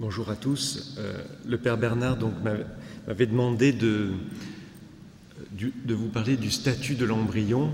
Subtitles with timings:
[0.00, 0.96] Bonjour à tous.
[0.98, 2.18] Euh, le Père Bernard
[3.06, 4.10] m'avait demandé de,
[5.52, 7.72] de, vous parler du statut de l'embryon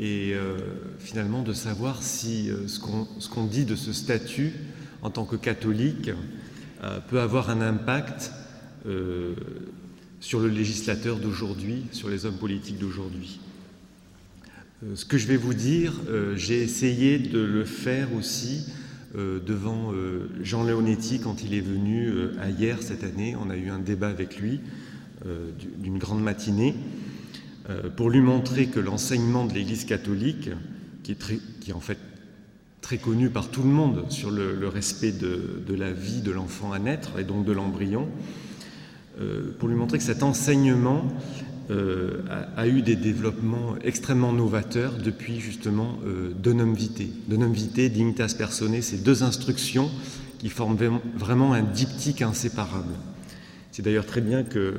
[0.00, 0.56] et euh,
[0.98, 4.54] finalement de savoir si euh, ce qu'on dit de ce statut
[5.02, 6.10] en tant que catholique
[7.10, 8.32] peut avoir un impact
[10.20, 13.40] sur le législateur d'aujourd'hui, sur les hommes politiques d'aujourd'hui.
[14.94, 15.92] ce que je vais vous dire,
[16.34, 18.64] j'ai essayé de le faire aussi
[19.16, 23.34] euh, devant euh, Jean Leonetti quand il est venu euh, hier cette année.
[23.42, 24.60] On a eu un débat avec lui
[25.78, 26.76] d'une grande matinée
[27.96, 30.48] pour lui montrer que l'enseignement de l'Église catholique,
[31.02, 31.98] qui est, très, qui est en fait
[32.82, 36.78] très connu par tout le monde sur le, respect de, la vie de l'enfant à
[36.78, 38.08] naître et donc de l'embryon,
[39.58, 41.04] pour lui montrer que cet enseignement
[41.70, 42.22] euh,
[42.56, 47.10] a, eu des développements extrêmement novateurs depuis justement euh, Donum Vitae.
[47.28, 49.90] Donum Vitae, Dignitas Personae, ces deux instructions
[50.38, 52.94] qui forment vraiment un diptyque inséparable.
[53.70, 54.76] C'est d'ailleurs très bien que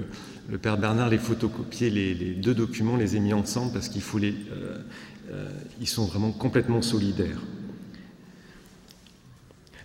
[0.50, 4.34] le Père Bernard les photocopié, les, deux documents, les ait mis ensemble parce qu'il les,
[5.32, 5.48] euh,
[5.80, 7.40] ils sont vraiment complètement solidaires.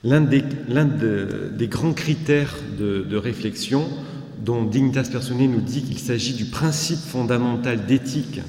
[0.04, 3.88] L'un des, des, grands critères de réflexion,
[4.44, 8.40] dont Dignitas Personae nous dit qu'il s'agit du principe fondamental d'éthique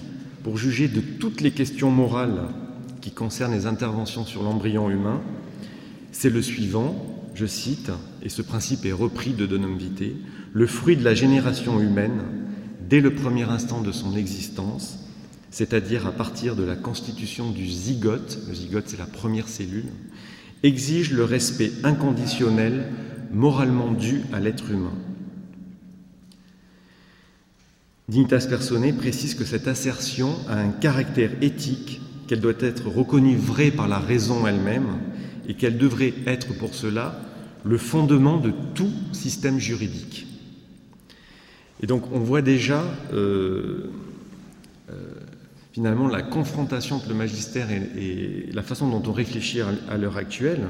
[0.44, 2.50] pour juger de toutes les questions morales
[3.00, 5.22] qui concernent les interventions sur l'embryon humain,
[6.12, 10.16] c'est le suivant, je cite, et ce principe est repris de Donum Vitae,
[10.52, 12.22] le fruit de la génération humaine,
[12.90, 15.00] dès le premier instant de son existence,
[15.50, 19.86] c'est-à-dire à partir de la constitution du zygote, le zygote c'est la première cellule,
[20.62, 22.88] exige le respect inconditionnel
[23.32, 24.94] moralement dû à l'être humain.
[28.08, 33.72] Dignitas Personae précise que cette assertion a un caractère éthique, qu'elle doit être reconnue vraie
[33.72, 35.00] par la raison elle-même
[35.48, 37.20] et qu'elle devrait être pour cela
[37.64, 40.28] le fondement de tout système juridique.
[41.82, 43.92] Et donc on voit déjà euh,
[44.92, 44.94] euh,
[45.74, 50.68] finalement la confrontation entre le magistère et, la façon dont on réfléchit à l'heure actuelle,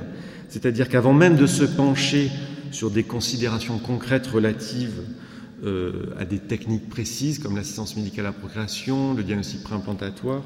[0.47, 2.31] c'est-à-dire qu'avant même de se pencher
[2.71, 5.01] sur des considérations concrètes relatives
[5.63, 10.43] euh, à des techniques précises comme l'assistance médicale à procréation, le diagnostic préimplantatoire,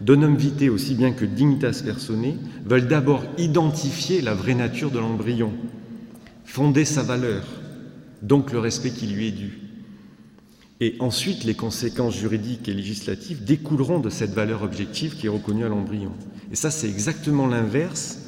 [0.00, 5.52] Donum Vitae aussi bien que Dignitas Personae veulent d'abord identifier la vraie nature de l'embryon,
[6.44, 7.44] fonder sa valeur,
[8.22, 9.58] donc le respect qui lui est dû.
[10.80, 15.64] Et ensuite, les conséquences juridiques et législatives découleront de cette valeur objective qui est reconnue
[15.64, 16.12] à l'embryon.
[16.52, 18.20] Et ça, c'est exactement l'inverse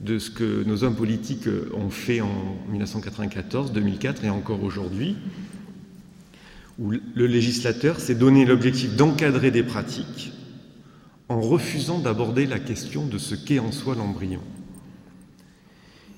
[0.00, 5.16] de ce que nos hommes politiques ont fait en 1994, 2004 et encore aujourd'hui,
[6.78, 10.32] où le législateur s'est donné l'objectif d'encadrer des pratiques
[11.28, 14.40] en refusant d'aborder la question de ce qu'est en soi l'embryon.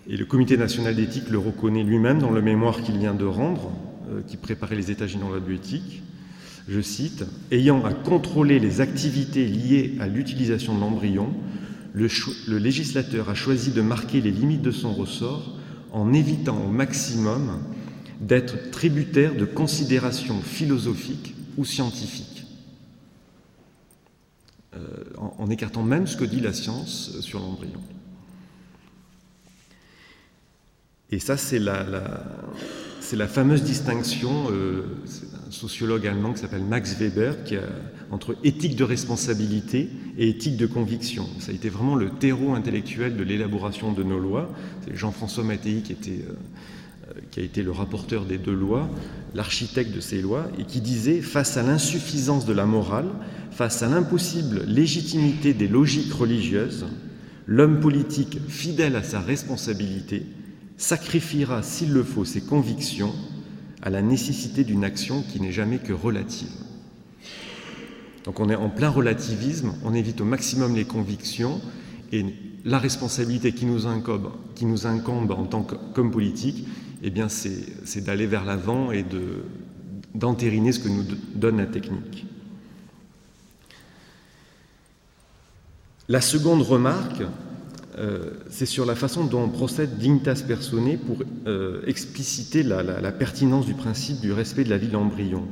[0.08, 3.72] Et le Comité national d'éthique le reconnaît lui-même dans le mémoire qu'il vient de rendre,
[4.10, 6.02] euh, qui préparait les États généraux de la bioéthique.
[6.68, 11.28] Je cite Ayant à contrôler les activités liées à l'utilisation de l'embryon,
[11.94, 12.08] le,
[12.48, 15.56] le législateur a choisi de marquer les limites de son ressort
[15.92, 17.60] en évitant au maximum
[18.20, 22.46] d'être tributaire de considérations philosophiques ou scientifiques,
[24.74, 24.80] euh,
[25.16, 27.80] en, écartant même ce que dit la science sur l'embryon.
[31.10, 34.82] Et ça, c'est la, fameuse distinction, euh,
[35.46, 37.36] un sociologue allemand qui s'appelle Max Weber,
[38.10, 41.28] entre éthique de responsabilité et éthique de conviction.
[41.38, 44.50] Ça a été vraiment le terreau intellectuel de l'élaboration de nos lois.
[44.84, 46.24] C'est Jean-François Mattei qui était...
[46.28, 46.34] Euh,
[47.30, 48.88] qui a été le rapporteur des deux lois,
[49.34, 53.08] l'architecte de ces lois, et qui disait Face à l'insuffisance de la morale,
[53.50, 56.86] face à l'impossible légitimité des logiques religieuses,
[57.46, 60.26] l'homme politique, fidèle à sa responsabilité,
[60.76, 63.12] sacrifiera, s'il le faut, ses convictions
[63.82, 66.48] à la nécessité d'une action qui n'est jamais que relative.
[68.24, 71.60] Donc on est en plein relativisme, on évite au maximum les convictions
[72.12, 72.24] et
[72.64, 76.66] la responsabilité qui nous incombe, qui nous incombe en tant qu'homme politique,
[77.06, 79.04] eh bien, c'est d'aller vers l'avant et
[80.14, 81.04] d'entériner ce que nous
[81.34, 82.24] donne la technique.
[86.08, 87.22] La seconde remarque,
[87.98, 93.66] euh, c'est sur la façon dont on procède dignitas personae pour euh, expliciter la, pertinence
[93.66, 95.46] du principe du respect de la vie de l'embryon.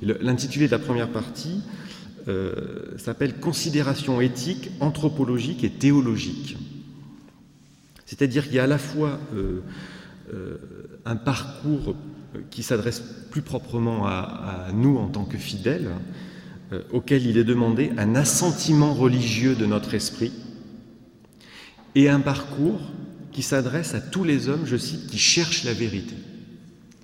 [0.00, 1.60] L'intitulé de la première partie
[2.28, 6.56] euh, s'appelle Considération éthique, anthropologique et théologique.
[8.06, 9.18] C'est-à-dire qu'il y a à la fois
[11.04, 11.94] un parcours
[12.50, 15.90] qui s'adresse plus proprement à, nous en tant que fidèles,
[16.72, 20.32] euh, auquel il est demandé un assentiment religieux de notre esprit,
[21.94, 22.80] et un parcours
[23.32, 26.14] qui s'adresse à tous les hommes, je cite, qui cherchent la vérité.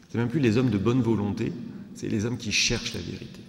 [0.09, 1.53] C'est même plus les hommes de bonne volonté,
[1.95, 3.41] c'est les hommes qui cherchent la vérité.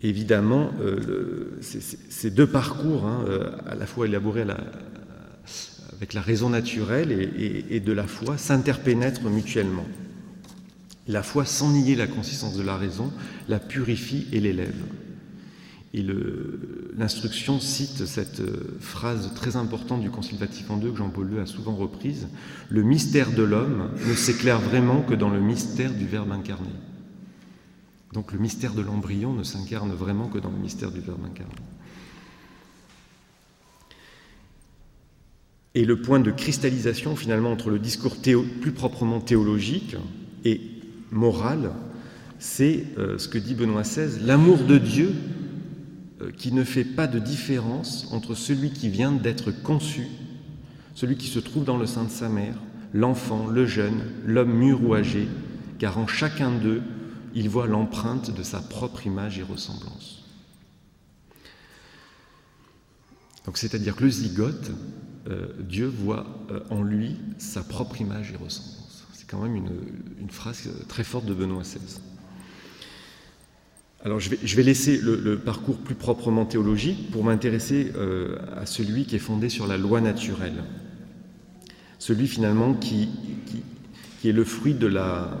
[0.00, 4.44] Évidemment, euh, ces deux parcours, hein, euh, à la fois élaborés
[5.98, 9.86] avec la raison naturelle et, de la foi, s'interpénètrent mutuellement.
[11.08, 13.12] La foi, sans nier la consistance de la raison,
[13.48, 14.80] la purifie et l'élève.
[15.94, 16.04] Et
[16.96, 21.46] l'instruction cite cette euh, phrase très importante du Concile Vatican II que Jean-Paul II a
[21.46, 22.28] souvent reprise
[22.68, 26.68] Le mystère de l'homme ne s'éclaire vraiment que dans le mystère du Verbe incarné.
[28.12, 31.54] Donc le mystère de l'embryon ne s'incarne vraiment que dans le mystère du Verbe incarné.
[35.74, 38.16] Et le point de cristallisation finalement entre le discours
[38.60, 39.96] plus proprement théologique
[40.44, 40.60] et
[41.10, 41.72] moral,
[42.38, 45.14] c'est euh, ce que dit Benoît XVI, l'amour de Dieu
[46.20, 50.06] euh, qui ne fait pas de différence entre celui qui vient d'être conçu,
[50.94, 52.56] celui qui se trouve dans le sein de sa mère,
[52.92, 55.28] l'enfant, le jeune, l'homme mûr ou âgé,
[55.78, 56.82] car en chacun d'eux,
[57.34, 60.24] il voit l'empreinte de sa propre image et ressemblance.
[63.44, 64.72] Donc c'est-à-dire que le zygote,
[65.28, 69.06] euh, Dieu voit euh, en lui sa propre image et ressemblance.
[69.12, 72.00] C'est quand même une, phrase très forte de Benoît XVI.
[74.04, 79.16] Alors je vais, laisser le, parcours plus proprement théologique pour m'intéresser euh, à celui qui
[79.16, 80.62] est fondé sur la loi naturelle.
[81.98, 83.08] Celui finalement qui,
[84.24, 85.36] est le fruit de la,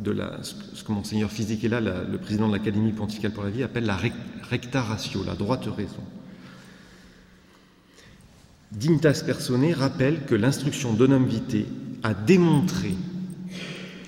[0.00, 1.30] de la, ce que Monseigneur
[1.62, 3.98] là, le président de l'Académie pontificale pour la vie, appelle la
[4.42, 6.02] recta ratio, la droite raison.
[8.72, 11.66] Dignitas Personae rappelle que l'instruction d'Onum Vitae
[12.02, 12.94] a démontré,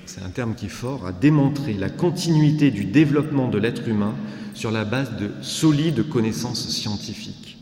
[0.05, 4.15] c'est un terme qui est fort, a démontré la continuité du développement de l'être humain
[4.53, 7.57] sur la base de solides connaissances scientifiques.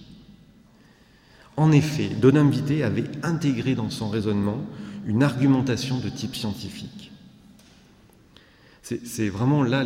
[1.57, 4.61] En effet, Donum Vitae avait intégré dans son raisonnement
[5.07, 7.13] une argumentation de type scientifique.
[8.83, 9.85] C'est vraiment là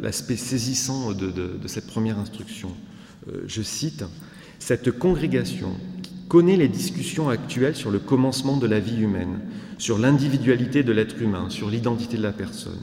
[0.00, 2.70] l'aspect saisissant de, cette première instruction.
[3.28, 4.04] Euh, je cite,
[4.60, 5.76] Cette congrégation
[6.28, 9.40] connaît les discussions actuelles sur le commencement de la vie humaine,
[9.78, 12.80] sur l'individualité de l'être humain, sur l'identité de la personne.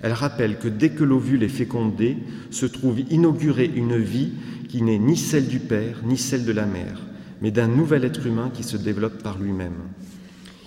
[0.00, 2.16] Elle rappelle que dès que l'ovule est fécondé,
[2.50, 4.30] se trouve inaugurée une vie
[4.68, 7.02] qui n'est ni celle du Père, ni celle de la Mère,
[7.42, 9.74] mais d'un nouvel être humain qui se développe par lui-même.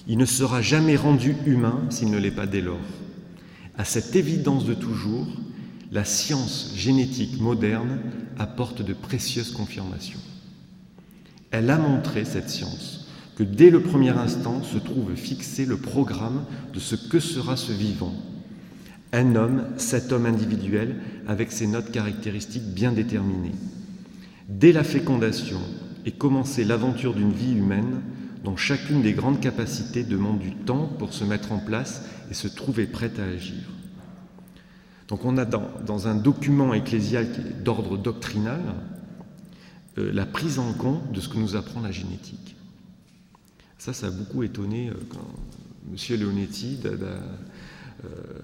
[0.07, 2.79] Il ne sera jamais rendu humain s'il ne l'est pas dès lors.
[3.77, 5.27] À cette évidence de toujours,
[5.91, 7.99] la science génétique moderne
[8.37, 10.19] apporte de précieuses confirmations.
[11.51, 16.45] Elle a montré, cette science, que dès le premier instant se trouve fixé le programme
[16.73, 18.13] de ce que sera ce vivant.
[19.13, 20.95] Un homme, cet homme individuel,
[21.27, 23.55] avec ses notes caractéristiques bien déterminées.
[24.47, 25.59] Dès la fécondation
[26.05, 28.01] est commencée l'aventure d'une vie humaine
[28.43, 32.47] dont chacune des grandes capacités demande du temps pour se mettre en place et se
[32.47, 33.63] trouver prête à agir.
[35.07, 37.27] Donc on a dans, un document ecclésial
[37.63, 38.61] d'ordre doctrinal
[39.97, 42.55] la prise en compte de ce que nous apprend la génétique.
[43.77, 45.25] Ça, ça a beaucoup étonné euh, quand
[45.89, 46.19] M.
[46.19, 47.19] Leonetti, euh,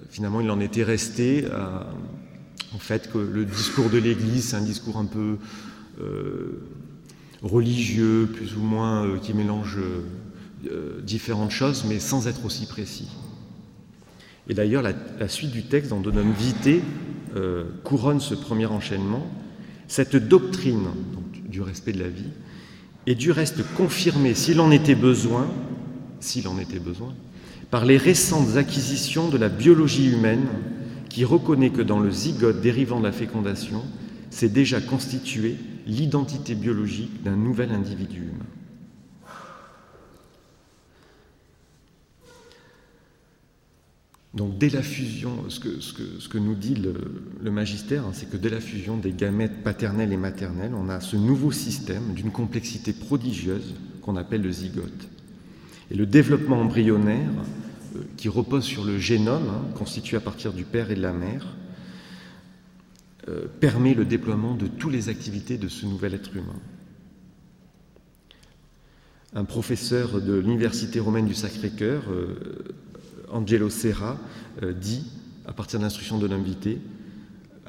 [0.10, 1.46] finalement, il en était resté
[2.74, 5.38] en fait que le discours de l'Église, c'est un discours un peu
[7.42, 9.80] religieux, plus ou moins, qui mélange
[11.04, 13.10] différentes choses, mais sans être aussi précis.
[14.50, 16.82] Et d'ailleurs, la, suite du texte dans Donum Vitae
[17.36, 19.28] euh, couronne ce premier enchaînement.
[19.88, 20.88] Cette doctrine
[21.48, 22.32] du respect de la vie
[23.06, 25.48] est du reste confirmée, s'il en était besoin,
[26.20, 27.14] s'il en était besoin,
[27.72, 30.48] par les récentes acquisitions de la biologie humaine
[31.10, 33.84] qui reconnaît que dans le zygote dérivant de la fécondation,
[34.30, 38.47] s'est déjà constituée l'identité biologique d'un nouvel individu humain.
[44.38, 48.60] Donc dès la fusion, ce que, nous dit le, magistère, hein, c'est que dès la
[48.60, 54.16] fusion des gamètes paternels et maternels, on a ce nouveau système d'une complexité prodigieuse qu'on
[54.16, 55.10] appelle le zygote.
[55.90, 57.32] Et le développement embryonnaire,
[57.96, 61.14] euh, qui repose sur le génome, hein, constitué à partir du père et de la
[61.14, 61.56] mère,
[63.30, 66.62] euh, permet le déploiement de toutes les activités de ce nouvel être humain.
[69.34, 72.36] Un professeur de l'Université romaine du Sacré-Cœur, euh,
[73.32, 74.18] Angelo Serra
[74.64, 75.06] euh, dit,
[75.46, 76.80] à partir d'instructions de l'invité,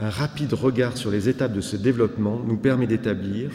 [0.01, 3.51] un rapide regard sur les étapes de ce développement nous permet d'établir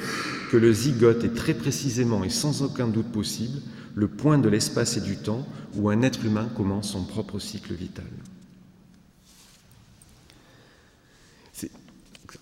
[0.52, 3.60] que le zygote est très précisément et sans aucun doute possible
[3.96, 7.74] le point de l'espace et du temps où un être humain commence son propre cycle
[7.74, 8.06] vital.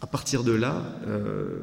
[0.02, 1.60] À partir de là, euh,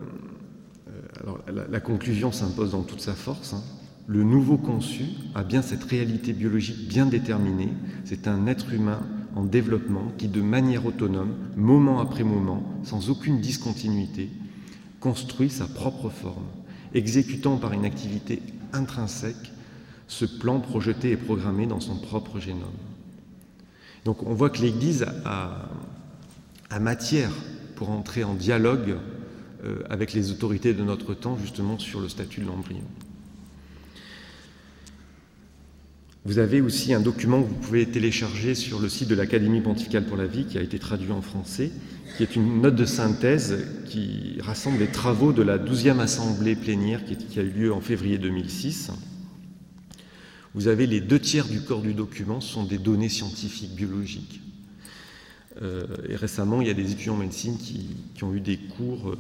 [1.21, 1.41] alors,
[1.71, 3.55] la, conclusion s'impose dans toute sa force.
[3.55, 3.63] Hein.
[4.09, 7.69] Le nouveau conçu a bien cette réalité biologique bien déterminée.
[8.07, 9.03] C'est un être humain
[9.37, 14.31] en développement qui, de manière autonome, moment après moment, sans aucune discontinuité,
[14.99, 16.47] construit sa propre forme,
[16.95, 18.41] exécutant par une activité
[18.73, 19.53] intrinsèque
[20.07, 22.63] ce plan projeté et programmé dans son propre génome.
[24.07, 25.69] Donc on voit que l'Église a,
[26.81, 27.31] matière
[27.77, 28.97] pour entrer en dialogue
[29.65, 32.85] euh, avec les autorités de notre temps justement sur le statut de l'embryon.
[36.29, 40.05] Vous avez aussi un document que vous pouvez télécharger sur le site de l'Académie pontificale
[40.05, 41.71] pour la vie qui a été traduit en français,
[42.19, 47.01] qui est une note de synthèse qui rassemble les travaux de la 12e assemblée plénière
[47.07, 48.91] qui a eu lieu en février 2006
[50.55, 54.41] vous avez les deux tiers du corps du document sont des données scientifiques, biologiques.
[55.63, 59.11] Euh, et récemment, il y a des étudiants en médecine qui, ont eu des cours,
[59.11, 59.17] euh,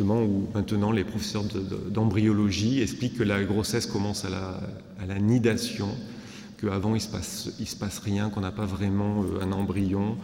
[0.00, 1.44] où maintenant les professeurs
[1.90, 5.88] d'embryologie expliquent que la grossesse commence à la, nidation,
[6.60, 10.16] qu'avant il se, passe, se passe rien, qu'on n'a pas vraiment euh, un embryon.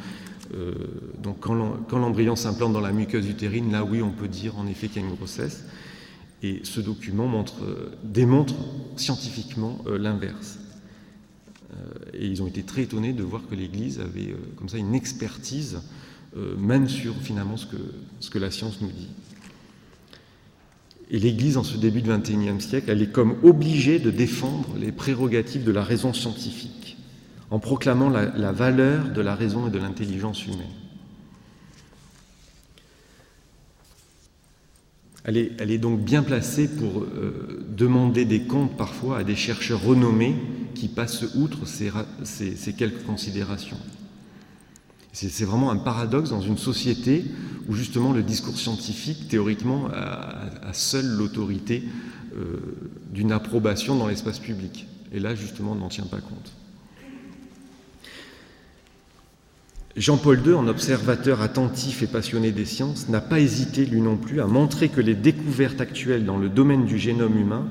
[1.23, 4.89] donc quand l'embryon s'implante dans la muqueuse utérine, là oui, on peut dire en effet
[4.89, 5.65] qu'il y a une grossesse.
[6.43, 8.55] Et ce document euh, démontre
[8.97, 10.59] scientifiquement euh, l'inverse.
[11.73, 11.77] Euh,
[12.15, 15.81] et ils ont été très étonnés de voir que l'Église avait comme ça une expertise,
[16.59, 19.09] même sur finalement ce que la science nous dit.
[21.13, 24.91] Et l'Église, en ce début du XXIe siècle, elle est comme obligée de défendre les
[24.91, 26.97] prérogatives de la raison scientifique,
[27.51, 30.67] en proclamant la valeur de la raison et de l'intelligence humaine.
[35.25, 40.35] Elle est, donc bien placée pour euh, demander des comptes parfois à des chercheurs renommés
[40.75, 43.79] qui passent outre ces, quelques considérations.
[45.13, 47.25] C'est vraiment un paradoxe dans une société
[47.69, 51.83] où justement le discours scientifique, théoriquement, a, seule l'autorité
[52.37, 52.57] euh,
[53.13, 54.87] d'une approbation dans l'espace public.
[55.13, 56.53] Et là, justement, on n'en tient pas compte.
[59.95, 64.41] Jean-Paul II, en observateur attentif et passionné des sciences, n'a pas hésité, lui non plus,
[64.41, 67.67] à montrer que les découvertes actuelles dans le domaine du génome humain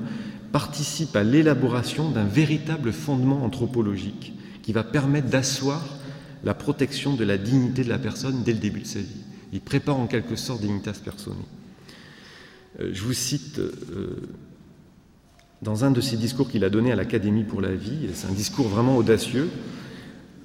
[0.52, 5.82] participent à l'élaboration d'un véritable fondement anthropologique qui va permettre d'asseoir
[6.44, 9.24] la protection de la dignité de la personne dès le début de sa vie.
[9.52, 11.36] Il prépare en quelque sorte Dignitas Personae.
[12.80, 14.28] Euh, je vous cite euh,
[15.60, 18.32] dans un de ses discours qu'il a donné à l'Académie pour la vie, c'est un
[18.32, 19.48] discours vraiment audacieux,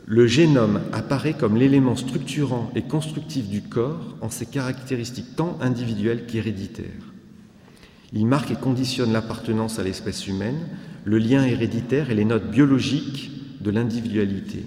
[0.05, 6.25] le génome apparaît comme l'élément structurant et constructif du corps en ses caractéristiques tant individuelles
[6.27, 7.13] qu'héréditaires.
[8.13, 10.67] Il marque et conditionne l'appartenance à l'espèce humaine,
[11.03, 14.63] le lien héréditaire et les notes biologiques de l'individualité.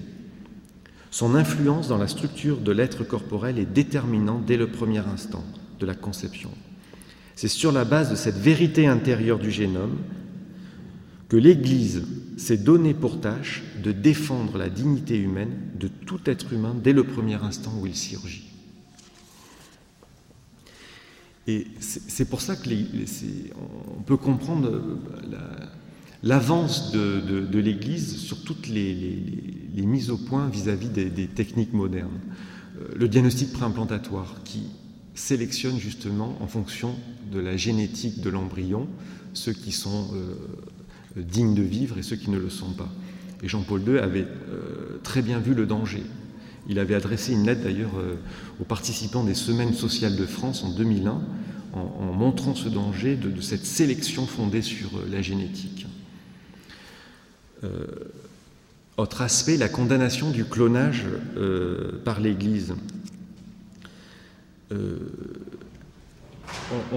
[1.10, 5.44] Son influence dans la structure de l'être corporel est déterminante dès le premier instant
[5.78, 6.50] de la conception.
[7.34, 9.98] C'est sur la base de cette vérité intérieure du génome
[11.28, 12.04] que l'Église
[12.36, 17.04] s'est donné pour tâche de défendre la dignité humaine de tout être humain dès le
[17.04, 18.50] premier instant où il surgit.
[21.46, 22.68] Et c'est pour ça que
[23.98, 24.98] on peut comprendre
[26.22, 29.18] l'avance de, l'Église sur toutes les,
[29.76, 32.20] mises au point vis-à-vis des, techniques modernes.
[32.78, 34.62] Euh, le diagnostic préimplantatoire qui
[35.14, 36.94] sélectionne justement en fonction
[37.32, 38.88] de la génétique de l'embryon
[39.32, 40.34] ceux qui sont euh,
[41.16, 42.88] dignes de vivre et ceux qui ne le sont pas.
[43.42, 46.02] Et Jean-Paul II avait euh, très bien vu le danger.
[46.68, 47.92] Il avait adressé une lettre d'ailleurs
[48.60, 51.20] aux participants des Semaines sociales de France en 2001
[51.72, 55.86] en, montrant ce danger de, cette sélection fondée sur la génétique.
[59.00, 61.06] Autre aspect, la condamnation du clonage
[62.04, 62.74] par l'Église.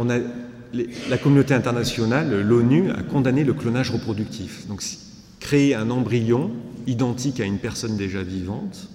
[0.10, 0.18] a,
[1.10, 4.68] la communauté internationale, l'ONU, a condamné le clonage reproductif.
[4.68, 4.84] Donc,
[5.40, 6.52] créer un embryon
[6.88, 8.90] identique à une personne déjà vivante,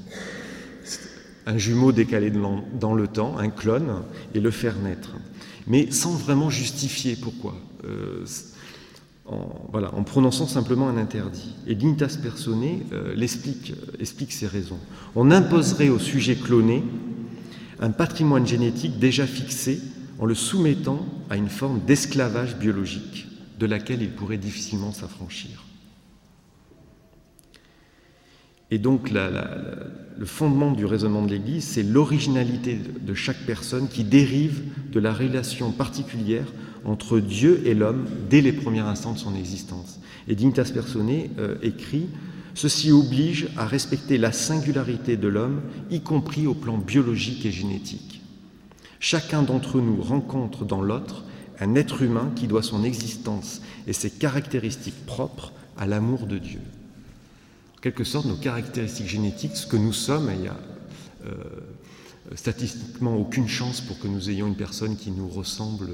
[1.46, 4.02] un jumeau décalé dans le temps, un clone,
[4.34, 5.14] et le faire naître.
[5.66, 7.54] Mais sans vraiment justifier pourquoi.
[7.84, 8.24] Euh,
[9.28, 11.54] en, prononçant simplement un interdit.
[11.66, 14.78] Et Dignitas Personae euh, l'explique, explique ses raisons.
[15.14, 16.82] On imposerait au sujet cloné
[17.80, 19.80] un patrimoine génétique déjà fixé
[20.18, 23.26] en le soumettant à une forme d'esclavage biologique
[23.58, 25.64] de laquelle il pourrait difficilement s'affranchir.
[28.70, 34.62] Et donc le fondement du raisonnement de l'Église, c'est l'originalité de chaque personne qui dérive
[34.92, 36.46] de la relation particulière
[36.84, 40.00] entre Dieu et l'homme dès les premiers instants de son existence.
[40.26, 42.08] Et Dignitas Personae euh, écrit
[42.54, 48.20] Ceci oblige à respecter la singularité de l'homme, y compris au plan biologique et génétique.
[48.98, 51.24] Chacun d'entre nous rencontre dans l'autre
[51.60, 56.60] un être humain qui doit son existence et ses caractéristiques propres à l'amour de Dieu.
[57.76, 60.56] En quelque sorte, nos caractéristiques génétiques, ce que nous sommes, il y a
[61.26, 61.34] euh,
[62.34, 65.90] statistiquement aucune chance pour que nous ayons une personne qui nous ressemble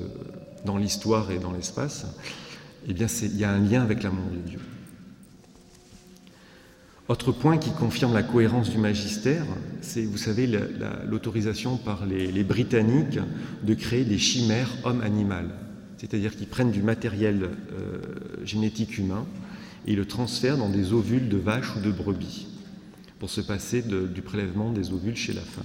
[0.64, 2.06] dans l'histoire et dans l'espace,
[2.88, 4.60] eh bien il y a un lien avec l'amour de Dieu.
[7.06, 9.44] Autre point qui confirme la cohérence du magistère,
[9.82, 10.48] c'est, vous savez,
[11.06, 13.18] l'autorisation par les, Britanniques
[13.62, 15.50] de créer des chimères homme-animal,
[15.98, 18.00] c'est-à-dire qu'ils prennent du matériel euh,
[18.44, 19.26] génétique humain
[19.86, 22.46] et le transfèrent dans des ovules de vache ou de brebis
[23.18, 25.64] pour se passer du prélèvement des ovules chez la femme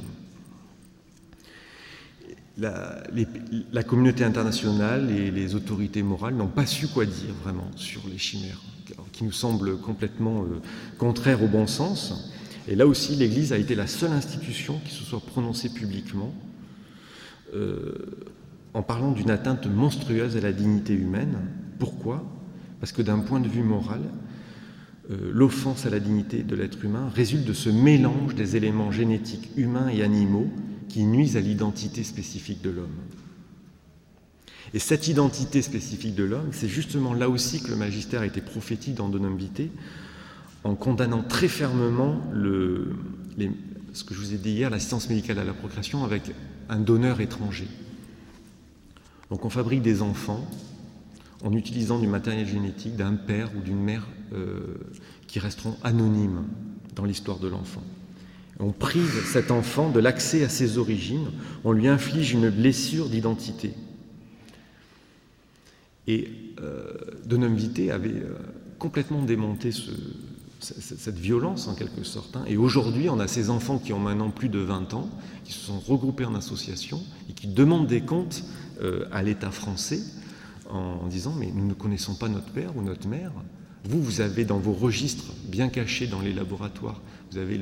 [2.59, 8.17] la, communauté internationale et les autorités morales n'ont pas su quoi dire vraiment sur les
[8.17, 8.61] chimères,
[9.11, 10.61] qui nous semblent complètement euh,
[10.97, 12.31] contraires au bon sens.
[12.67, 16.33] Et là aussi, l'Église a été la seule institution qui se soit prononcée publiquement
[17.53, 17.93] euh,
[18.73, 21.37] en parlant d'une atteinte monstrueuse à la dignité humaine.
[21.79, 22.23] Pourquoi?
[22.79, 24.01] Parce que d'un point de vue moral,
[25.11, 29.49] euh, l'offense à la dignité de l'être humain résulte de ce mélange des éléments génétiques
[29.57, 30.47] humains et animaux
[30.87, 32.95] qui nuisent à l'identité spécifique de l'homme.
[34.73, 38.41] Et cette identité spécifique de l'homme, c'est justement là aussi que le magistère a été
[38.41, 39.69] prophétique dans Donum Vitae,
[40.63, 42.21] en condamnant très fermement
[43.93, 46.23] ce que je vous ai dit hier, l'assistance médicale à la procréation avec
[46.69, 47.67] un donneur étranger.
[49.31, 50.47] Donc on fabrique des enfants
[51.43, 54.59] en utilisant du matériel génétique d'un père ou d'une mère euh,
[55.27, 56.45] qui resteront anonymes
[56.95, 57.83] dans l'histoire de l'enfant.
[58.59, 61.31] On prive cet enfant de l'accès à ses origines,
[61.63, 63.73] on lui inflige une blessure d'identité.
[66.07, 66.27] Et
[66.59, 66.91] euh,
[67.25, 68.35] Donum Vitae avait euh,
[68.77, 69.71] complètement démonté
[70.59, 72.35] cette violence en quelque sorte.
[72.35, 72.43] Hein.
[72.47, 75.09] Et aujourd'hui, on a ces enfants qui ont maintenant plus de 20 ans,
[75.45, 78.43] qui se sont regroupés en association et qui demandent des comptes
[78.81, 80.01] euh, à l'État français
[80.69, 83.31] en, disant mais nous ne connaissons pas notre père ou notre mère.
[83.85, 87.59] Vous, vous avez dans vos registres, bien cachés dans les laboratoires, vous avez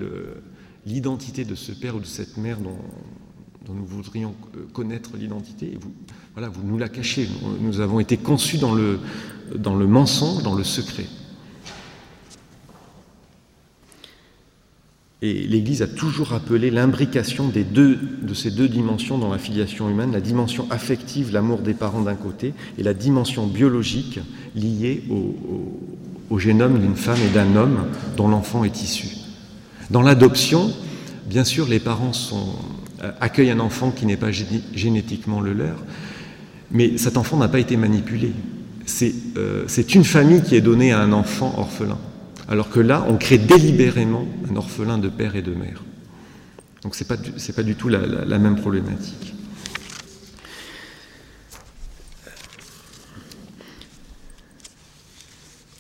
[0.85, 2.77] l'identité de ce père ou de cette mère dont,
[3.69, 4.33] nous voudrions
[4.71, 5.93] connaître l'identité, vous,
[6.33, 7.27] voilà, vous nous la cachez.
[7.59, 8.99] Nous avons été conçus dans le,
[9.55, 11.05] dans le mensonge, dans le secret.
[15.23, 20.21] Et l'Église a toujours rappelé l'imbrication de ces deux dimensions dans la filiation humaine, la
[20.21, 24.19] dimension affective, l'amour des parents d'un côté, et la dimension biologique
[24.55, 29.07] liée au, génome d'une femme et d'un homme dont l'enfant est issu.
[29.89, 30.71] Dans l'adoption,
[31.25, 32.11] bien sûr, les parents
[33.01, 35.77] euh, accueillent un enfant qui n'est pas génétiquement le leur,
[36.69, 38.33] mais cet enfant n'a pas été manipulé.
[39.35, 41.97] Euh, c'est une famille qui est donnée à un enfant orphelin.
[42.47, 45.83] Alors que là, on crée délibérément un orphelin de père et de mère.
[46.83, 49.33] Donc ce n'est pas, du tout la même problématique.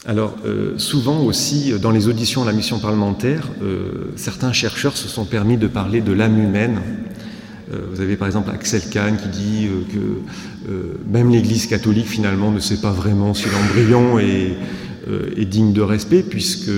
[0.07, 5.09] Alors, euh, souvent aussi, dans les auditions à la mission parlementaire, euh, certains chercheurs se
[5.09, 6.79] sont permis de parler de l'âme humaine.
[7.73, 10.71] Euh, vous avez par exemple Axel Kahn qui dit que
[11.11, 14.55] même l'Église catholique finalement ne sait pas vraiment si l'embryon est,
[15.35, 16.71] est, digne de respect, puisque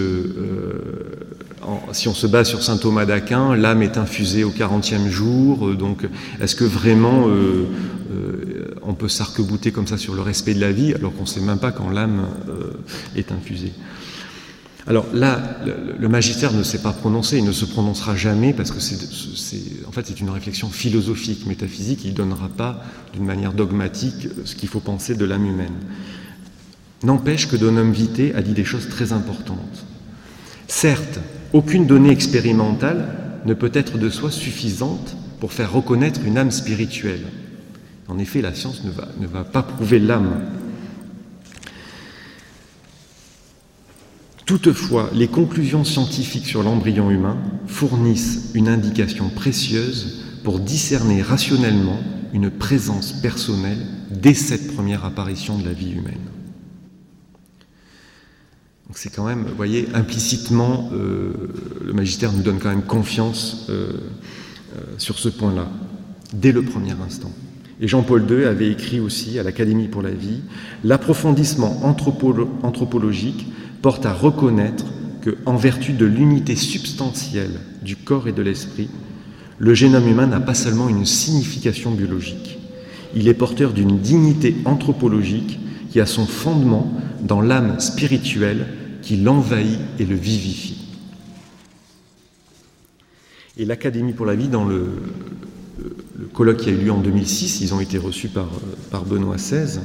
[1.92, 5.74] si on se base sur saint Thomas d'Aquin, l'âme est infusée au 40e jour.
[5.76, 6.08] donc,
[6.42, 7.28] est-ce que vraiment
[8.89, 11.42] on peut s'arc-bouter comme ça sur le respect de la vie, alors qu'on ne sait
[11.42, 12.72] même pas quand l'âme euh,
[13.15, 13.72] est infusée?
[14.88, 15.60] Alors là,
[16.00, 18.98] le, magistère ne s'est pas prononcé, il ne se prononcera jamais parce que c'est,
[19.88, 24.56] en fait, c'est une réflexion philosophique, métaphysique, il ne donnera pas d'une manière dogmatique ce
[24.56, 25.76] qu'il faut penser de l'âme humaine.
[27.03, 29.85] N'empêche que Donum Vitae a dit des choses très importantes.
[30.67, 31.19] Certes,
[31.53, 37.25] aucune donnée expérimentale ne peut être de soi suffisante pour faire reconnaître une âme spirituelle.
[38.07, 40.41] En effet, la science ne va, ne va pas prouver l'âme.
[44.45, 51.99] Toutefois, les conclusions scientifiques sur l'embryon humain fournissent une indication précieuse pour discerner rationnellement
[52.33, 56.38] une présence personnelle dès cette première apparition de la vie humaine.
[58.89, 61.32] Donc c'est quand même, vous voyez, implicitement, euh,
[61.86, 63.91] le magistère nous donne quand même confiance euh,
[64.75, 65.69] euh, sur ce point-là,
[66.34, 67.32] dès le premier instant.
[67.82, 70.41] Et Jean-Paul II avait écrit aussi à l'Académie pour la vie,
[70.84, 71.86] l'approfondissement
[72.63, 73.45] anthropologique
[73.84, 74.86] porte à reconnaître
[75.21, 78.89] que, en vertu de l'unité substantielle du corps et de l'esprit,
[79.60, 82.58] le génome humain n'a pas seulement une signification biologique,
[83.15, 85.60] il est porteur d'une dignité anthropologique
[85.91, 88.65] qui a son fondement dans l'âme spirituelle
[89.02, 90.78] qui l'envahit et le vivifie.
[93.58, 94.88] Et l'Académie pour la vie, dans le,
[96.34, 98.49] colloque qui a eu lieu en 2006, ils ont été reçus par,
[98.91, 99.80] par Benoît XVI,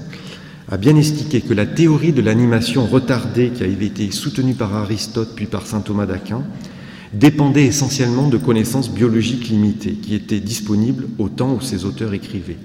[0.71, 5.33] a bien expliqué que la théorie de l'animation retardée qui avait été soutenue par Aristote
[5.35, 6.43] puis par saint Thomas d'Aquin
[7.13, 12.59] dépendait essentiellement de connaissances biologiques limitées qui étaient disponibles au temps où ces auteurs écrivaient.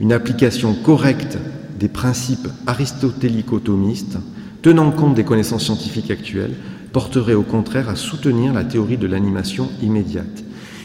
[0.00, 1.38] Une application correcte
[1.78, 4.18] des principes aristotélico-thomistes,
[4.62, 6.54] tenant compte des connaissances scientifiques actuelles,
[6.92, 10.44] porterait au contraire à soutenir la théorie de l'animation immédiate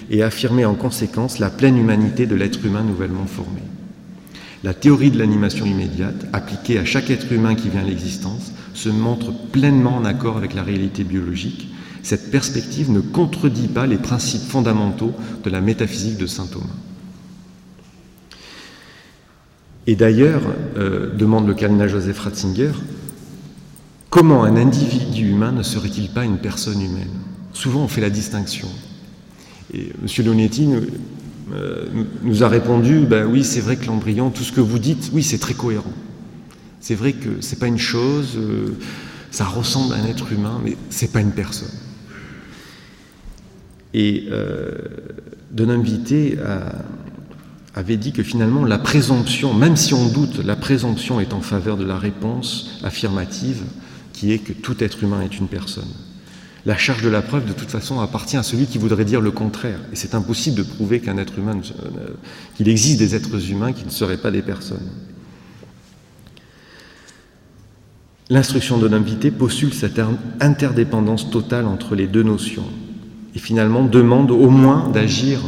[0.10, 3.62] et affirmer en conséquence la pleine humanité de l'être humain nouvellement formé.
[4.64, 8.90] La théorie de l'animation immédiate, appliquée à chaque être humain qui vient à l'existence, se
[8.90, 11.70] montre pleinement en accord avec la réalité biologique.
[12.04, 16.66] Cette perspective ne contredit pas les principes fondamentaux de la métaphysique de saint Thomas.
[19.88, 20.42] Et d'ailleurs,
[20.78, 22.72] euh, demande le cardinal Joseph Ratzinger,
[24.10, 27.10] comment un individu humain ne serait-il pas une personne humaine?
[27.54, 28.68] Souvent on fait la distinction.
[29.74, 30.26] Et M.
[30.26, 30.70] Leonetti
[31.54, 31.86] euh,
[32.22, 35.24] nous a répondu ben oui, c'est vrai que l'embryon, tout ce que vous dites, oui,
[35.24, 35.94] c'est très cohérent.
[36.80, 38.78] C'est vrai que c'est pas une chose, euh,
[39.32, 41.70] ça ressemble à un être humain, mais c'est pas une personne.
[43.94, 44.78] Et euh,
[45.54, 46.38] Vité
[47.76, 51.78] avait dit que finalement la présomption, même si on doute, la présomption est en faveur
[51.78, 53.64] de la réponse affirmative,
[54.14, 55.88] qui est que tout être humain est une personne.
[56.66, 59.32] La charge de la preuve, de toute façon, appartient à celui qui voudrait dire le
[59.32, 59.80] contraire.
[59.92, 62.10] Et c'est impossible de prouver qu'un être humain, euh,
[62.56, 64.88] qu'il existe des êtres humains qui ne seraient pas des personnes.
[68.30, 70.00] L'instruction de l'invité postule cette
[70.40, 72.68] interdépendance totale entre les deux notions
[73.36, 75.40] et finalement demande au moins d'agir.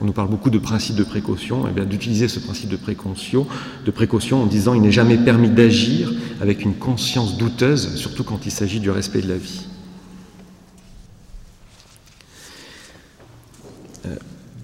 [0.00, 2.76] On nous parle beaucoup de principe de précaution, et eh bien d'utiliser ce principe de
[2.76, 3.46] précaution,
[3.84, 8.46] de précaution en disant il n'est jamais permis d'agir avec une conscience douteuse, surtout quand
[8.46, 9.66] il s'agit du respect de la vie.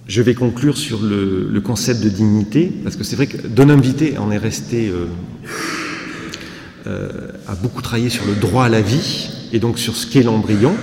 [0.07, 4.18] Je vais conclure sur le, concept de dignité, parce que c'est vrai que Donhomme Vité
[4.18, 5.07] en est resté euh,
[6.87, 10.22] euh, a beaucoup travaillé sur le droit à la vie et donc sur ce qu'est
[10.22, 10.75] l'embryon,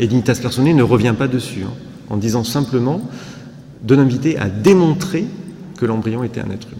[0.00, 1.72] et Dignitas Personae ne revient pas dessus, hein,
[2.10, 3.08] en disant simplement
[3.82, 5.24] Donhomme Vité a démontré
[5.76, 6.78] que l'embryon était un être humain.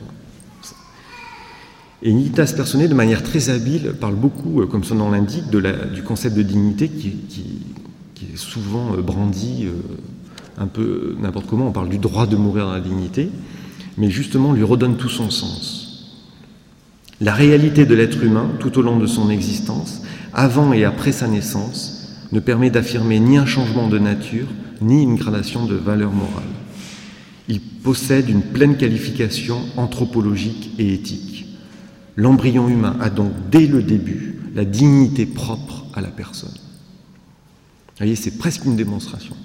[2.03, 6.03] Et Dignitas Personae, de manière très habile, parle beaucoup, euh, comme son nom l'indique, du
[6.03, 7.17] concept de dignité qui,
[8.33, 9.67] est souvent brandi
[10.59, 13.31] un peu n'importe comment, on parle du droit de mourir dans la dignité,
[13.99, 15.89] mais justement lui redonne tout son sens.
[17.21, 21.29] La réalité de l'être humain tout au long de son existence, avant et après sa
[21.29, 24.47] naissance, ne permet d'affirmer ni un changement de nature,
[24.81, 26.43] ni une gradation de valeur morale.
[27.83, 31.47] Possède une pleine qualification anthropologique et éthique.
[32.17, 36.51] L'embryon humain a donc dès le début la dignité propre à la personne.
[36.51, 39.37] Vous voyez, c'est presque une démonstration.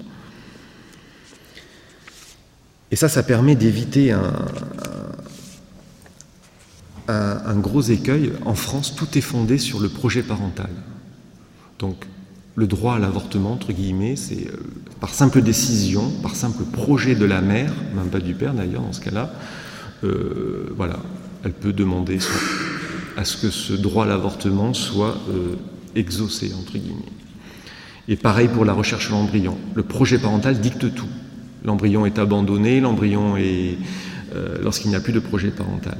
[2.90, 4.32] Et ça, ça permet d'éviter un,
[7.56, 8.32] gros écueil.
[8.44, 10.70] En France, tout est fondé sur le projet parental.
[11.78, 12.04] Donc,
[12.54, 14.56] le droit à l'avortement, entre guillemets, c'est euh,
[15.00, 18.92] par simple décision, par simple projet de la mère, même pas du père d'ailleurs dans
[18.92, 19.32] ce cas-là,
[20.04, 20.98] euh, voilà,
[21.44, 22.18] elle peut demander
[23.16, 25.54] à ce que ce droit à l'avortement soit euh,
[25.94, 27.02] exaucé, entre guillemets.
[28.08, 29.56] Et pareil pour la recherche de l'embryon.
[29.74, 31.08] Le projet parental dicte tout.
[31.64, 33.76] L'embryon est abandonné, l'embryon est
[34.34, 35.98] euh, lorsqu'il n'y a plus de projet parental.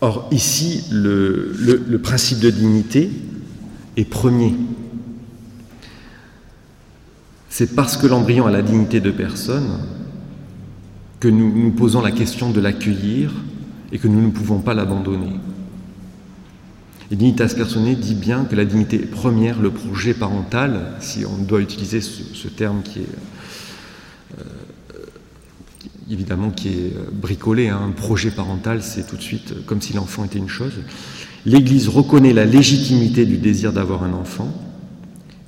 [0.00, 3.10] Or, ici, le, principe de dignité
[3.96, 4.54] est premier.
[7.48, 9.80] C'est parce que l'embryon a la dignité de personne
[11.20, 13.32] que nous nous posons la question de l'accueillir
[13.92, 15.38] et que nous ne pouvons pas l'abandonner.
[17.10, 21.60] Et Dignitas Personae dit bien que la dignité première, le projet parental, si on doit
[21.60, 23.08] utiliser ce, terme qui est
[24.38, 24.44] euh,
[26.10, 30.24] évidemment qui est bricolé, hein, un projet parental, c'est tout de suite comme si l'enfant
[30.24, 30.72] était une chose.
[31.44, 34.52] L'Église reconnaît la légitimité du désir d'avoir un enfant,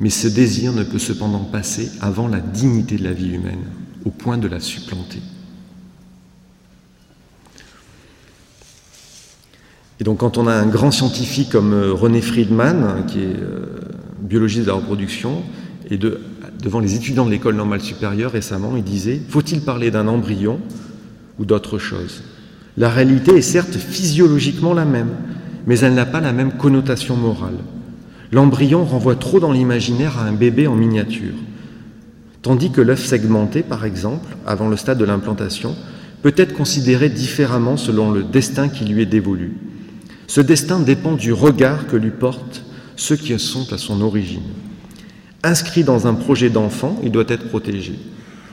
[0.00, 3.64] mais ce désir ne peut cependant passer avant la dignité de la vie humaine,
[4.04, 5.20] au point de la supplanter.
[10.00, 13.78] Et donc quand on a un grand scientifique comme euh, René Friedman, qui est euh,
[14.20, 15.42] biologiste de la reproduction,
[15.90, 15.98] et
[16.60, 20.58] devant les étudiants de l'école normale supérieure récemment, il disait, faut-il parler d'un embryon
[21.38, 22.22] ou d'autre chose?
[22.76, 25.10] La réalité est certes physiologiquement la même,
[25.66, 27.58] mais elle n'a pas la même connotation morale.
[28.32, 31.34] L'embryon renvoie trop dans l'imaginaire à un bébé en miniature,
[32.42, 35.74] tandis que l'œuf segmenté, par exemple, avant le stade de l'implantation,
[36.22, 39.52] peut être considéré différemment selon le destin qui lui est dévolu.
[40.26, 42.64] Ce destin dépend du regard que lui portent
[42.96, 44.42] ceux qui sont à son origine.
[45.42, 47.98] Inscrit dans un projet d'enfant, il doit être protégé.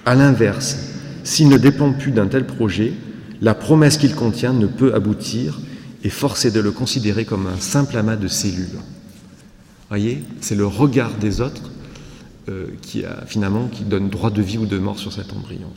[0.05, 0.77] À l'inverse,
[1.23, 2.93] s'il ne dépend plus d'un tel projet,
[3.41, 5.59] la promesse qu'il contient ne peut aboutir
[6.03, 8.79] et force est de le considérer comme un simple amas de cellules.
[9.89, 11.69] Voyez, c'est le regard des autres
[12.49, 15.71] euh, qui finalement qui donne droit de vie ou de mort sur cet embryon.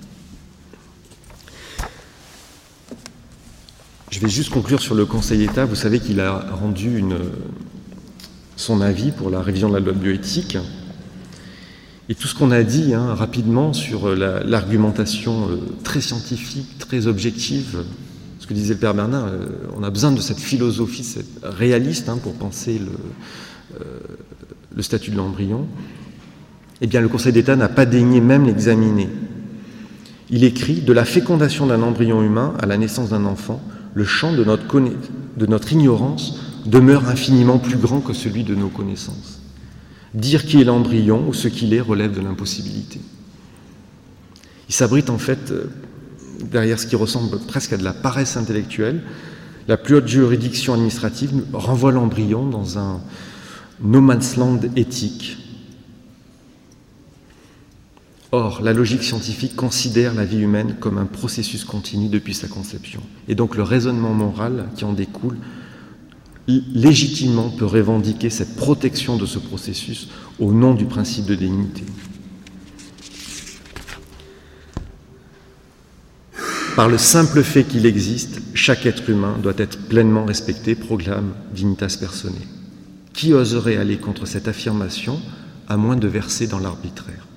[4.11, 5.65] Je vais juste conclure sur le Conseil d'État.
[5.65, 7.03] Vous savez qu'il a rendu
[8.55, 10.57] son avis pour la révision de la loi bioéthique.
[12.09, 17.83] Et tout ce qu'on a dit hein, rapidement sur l'argumentation euh, très scientifique, très objective,
[18.45, 22.19] ce que disait le père Bernard, euh, on a besoin de cette philosophie réaliste hein,
[22.23, 22.91] pour penser le,
[23.81, 24.01] euh,
[24.77, 25.67] le statut de l'embryon.
[26.83, 29.09] Eh bien, le Conseil d'État n'a pas daigné même l'examiner.
[30.29, 33.63] Il écrit De la fécondation d'un embryon humain à la naissance d'un enfant,
[33.95, 34.67] le champ de notre,
[35.39, 39.41] de notre ignorance demeure infiniment plus grand que celui de nos connaissances.
[40.13, 43.01] Dire qui est l'embryon ou ce qu'il est relève de l'impossibilité.
[44.69, 45.71] Il s'abrite en fait euh,
[46.51, 49.03] derrière ce qui ressemble presque à de la paresse intellectuelle.
[49.69, 53.01] La plus haute juridiction administrative renvoie l'embryon dans un
[53.81, 55.39] no man's land éthique.
[58.33, 63.01] Or, la logique scientifique considère la vie humaine comme un processus continu depuis sa conception.
[63.29, 65.37] Et donc le raisonnement moral qui en découle
[66.47, 71.85] légitimement peut revendiquer cette protection de ce processus au nom du principe de dignité.
[76.77, 81.97] Par le simple fait qu'il existe, chaque être humain doit être pleinement respecté, proclame Dignitas
[82.01, 82.49] Personae.
[83.13, 85.21] Qui oserait aller contre cette affirmation
[85.69, 87.29] à moins de verser dans l'arbitraire?